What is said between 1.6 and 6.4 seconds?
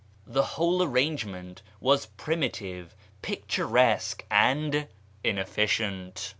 was primitive, picturesque, and inefficient.